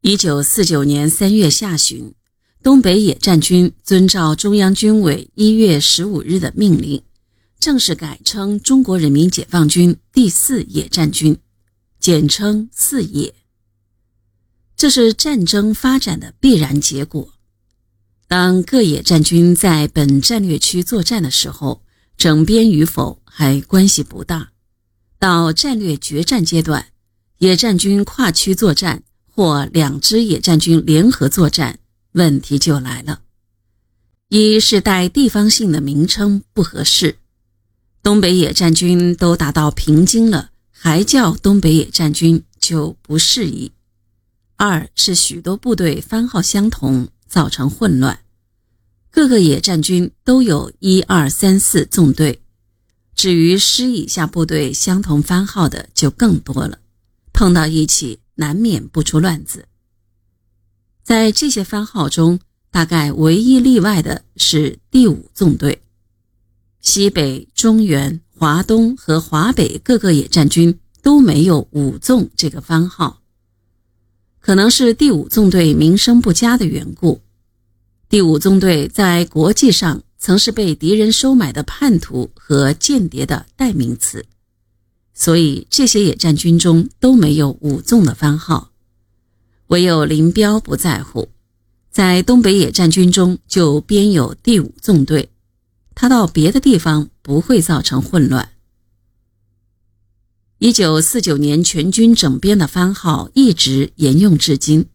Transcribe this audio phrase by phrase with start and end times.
[0.00, 2.14] 一九四九年三月下旬，
[2.62, 7.02] 东北野战军遵照中央军委一月十五日的命令，
[7.58, 11.36] 正式改称中国人民解放军第四野战军，
[11.98, 13.34] 简称四野。
[14.76, 17.32] 这是战争发展的必然结果。
[18.28, 21.82] 当各野战军在本战略区作战的时候，
[22.16, 24.52] 整编与否还关系不大。
[25.18, 26.86] 到战略决战阶段，
[27.38, 29.02] 野战军跨区作战。
[29.38, 31.78] 或两支野战军联合作战，
[32.10, 33.20] 问题就来了。
[34.28, 37.18] 一是带地方性的名称不合适，
[38.02, 43.70] 东北野战军都打到平津了，还叫东北野战军就不适宜；
[44.56, 48.18] 二是许多部队番号相同，造成混乱。
[49.08, 52.42] 各个野战军都有一二三四纵队，
[53.14, 56.80] 至于师以下部队相同番号的就更多了，
[57.32, 58.18] 碰到一起。
[58.38, 59.66] 难免不出乱子。
[61.02, 62.38] 在这些番号中，
[62.70, 65.82] 大概唯一例外的是第五纵队。
[66.80, 73.20] 西北、中原、华东和华北各个野战军都没有五纵这个番号，
[74.38, 77.20] 可能是第五纵队名声不佳的缘故。
[78.08, 84.24] 第五纵队在国际上曾是被敌人收买的叛徒和间谍的代名词。
[85.20, 88.70] 所以这些野战军中都没有五纵的番号，
[89.66, 91.28] 唯有林彪不在乎，
[91.90, 95.30] 在东北野战军中就编有第五纵队，
[95.96, 98.52] 他到别的地方不会造成混乱。
[100.58, 104.86] 一九四九年全军整编的番号一直沿用至今，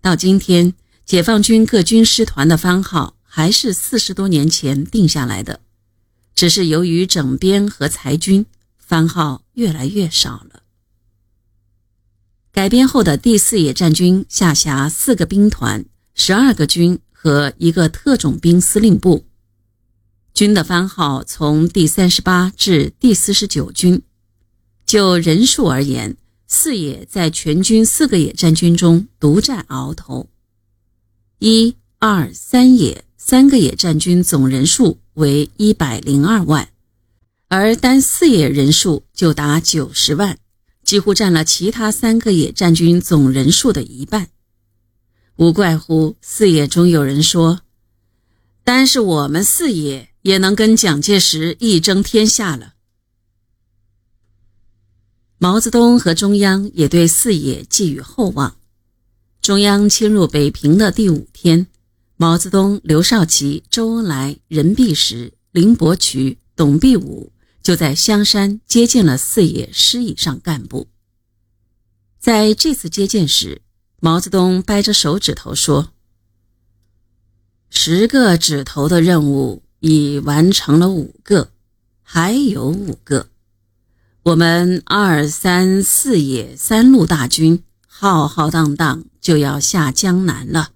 [0.00, 5.58] 到今天解放军各军师团的番号还是四十多年前定下来的，
[6.36, 8.46] 只是由于整编和裁军。
[8.90, 10.64] 番号越来越少了。
[12.50, 15.84] 改编后的第四野战军下辖四个兵团、
[16.16, 19.26] 十二个军和一个特种兵司令部。
[20.34, 24.02] 军的番号从第三十八至第四十九军。
[24.84, 26.16] 就人数而言，
[26.48, 30.28] 四野在全军四个野战军中独占鳌头。
[31.38, 36.70] 一、二、三野三个野战军总人数为一百零二万。
[37.52, 40.38] 而单四野人数就达九十万，
[40.84, 44.28] 几乎占了其他三个野战军总人数的一半。
[45.34, 47.62] 无怪乎四野中有人说
[48.62, 52.74] ：“单是我们四野也能跟蒋介石一争天下了。”
[55.38, 58.54] 毛泽东和中央也对四野寄予厚望。
[59.42, 61.66] 中央侵入北平的第五天，
[62.16, 67.32] 毛泽东、刘少奇、周恩来、任弼时、林伯渠、董必武。
[67.62, 70.88] 就在香山接见了四野师以上干部。
[72.18, 73.62] 在这次接见时，
[74.00, 75.92] 毛泽东掰着手指头说
[77.70, 81.50] ：“十个指头的任务已完成了五个，
[82.02, 83.28] 还有五个。
[84.22, 90.72] 我们二三四野三路大军浩浩荡荡就要下江南了，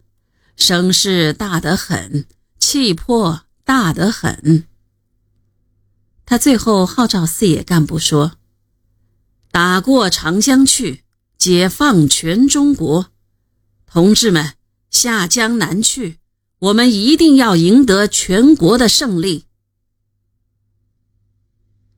[0.56, 2.24] 声势大得很，
[2.58, 4.64] 气魄大得很。”
[6.26, 8.32] 他最后号召四野干部说
[9.52, 11.04] ：“打过长江去，
[11.36, 13.08] 解放全中国，
[13.86, 14.54] 同志们
[14.90, 16.18] 下江南去，
[16.58, 19.44] 我们一定要赢得全国的胜利。”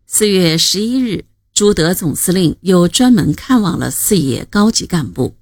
[0.06, 5.36] 四月十一日，朱德总司令又专门看望了四野高级干部。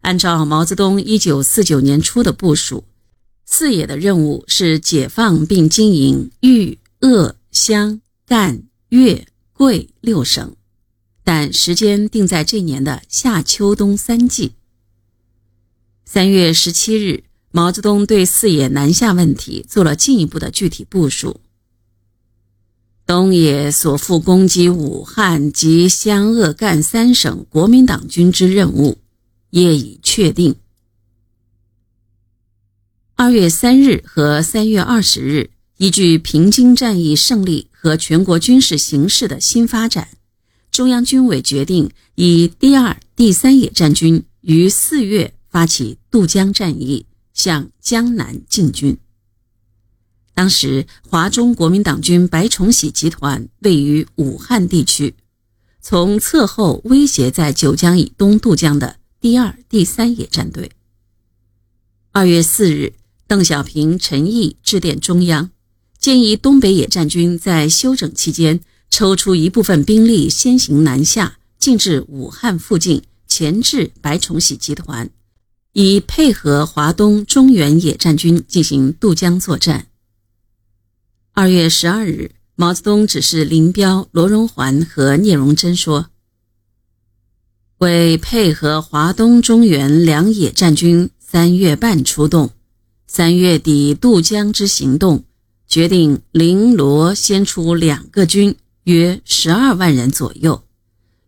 [0.00, 2.84] 按照毛泽东一九四九年初的部署，
[3.44, 7.36] 四野的任务是解放并经营豫鄂。
[7.52, 10.56] 湘、赣、粤、桂六省，
[11.22, 14.54] 但时间定在这年的夏、秋、冬三季。
[16.06, 21.42] 三月十七日，毛泽东对四野南下问题做了进一步的具体部署。
[23.04, 28.96] 东野所负攻击武汉及湘鄂赣三省国民党军之任务，
[29.50, 30.56] 业已确定。
[33.14, 35.51] 二月三日和三月二十日。
[35.82, 40.10] 依据平津战役胜利和全国军事形势的新发展，
[40.70, 48.96] 中央军委决定以第二、第三野战军于四月发起渡江战役，向江南进军。
[50.34, 55.16] 当时，华中国民党军白崇禧集团位于武汉地区，
[55.80, 60.70] 从侧后威胁在九江以东渡江的第二、第三野战队。
[62.12, 62.92] 二月四日，
[63.26, 65.50] 邓小平、陈毅致电中央。
[66.02, 68.58] 建议东北野战军在休整期间
[68.90, 75.08] 抽出一部分兵力先行南下，进至武汉附近，钳制白崇禧集团，
[75.72, 79.86] 以配合华东中原野战军进行渡江作战。
[81.34, 86.10] 二月十二日，毛泽东指示林彪、罗荣桓和聂荣臻说
[87.78, 92.50] ：“为配合华东中原两野战军，三月半出动，
[93.06, 95.24] 三月底渡江之行动，
[95.72, 100.64] 决定林罗先出两个军，约十二万人左右，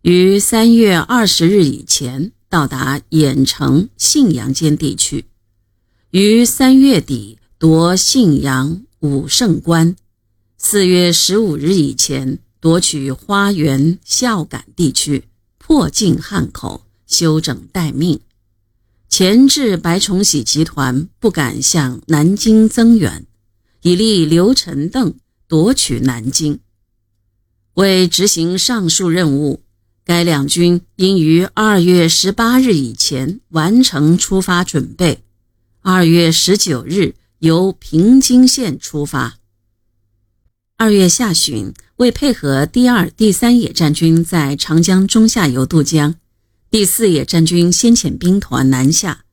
[0.02, 5.25] 于三月二十日以前到达郾城、信阳间地区，
[6.11, 9.96] 于三月底夺信阳。”武胜关，
[10.58, 15.25] 四月十五日以前夺取花园、孝感地区，
[15.56, 18.20] 破进汉口，休整待命。
[19.08, 23.26] 钳制白崇禧集团不敢向南京增援，
[23.85, 25.15] 以利刘陈邓
[25.47, 26.59] 夺取南京。
[27.75, 29.63] 为执行上述任务，
[30.05, 35.23] 该两军应于二月十八日以前完成出发准备。
[35.83, 37.15] 二月十九日。
[37.41, 39.39] 由平津县出发。
[40.79, 46.15] 二月下旬，为配合第二、第三野战军在长江中下游渡江，
[46.71, 49.27] 第四野战军先遣兵团南下。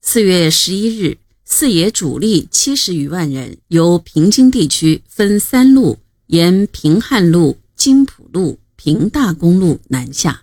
[0.00, 1.18] 四月十一日，
[1.54, 10.41] 四野主力七十余万人由平津地区分三路沿平汉路、津浦路、平大公路南下。